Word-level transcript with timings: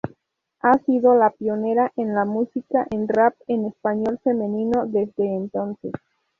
Ha 0.61 0.79
sido 0.83 1.13
la 1.13 1.29
pionera 1.29 1.91
en 1.95 2.15
la 2.15 2.25
musica 2.25 2.87
en 2.89 3.07
rap 3.07 3.35
en 3.47 3.65
español 3.67 4.19
femenino 4.23 4.87
desde 4.87 5.27
entonces. 5.35 5.91